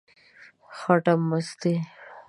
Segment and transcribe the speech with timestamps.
[0.77, 1.73] خټه مستې،